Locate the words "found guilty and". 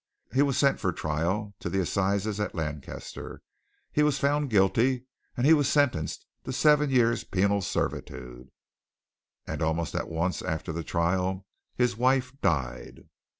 4.17-5.45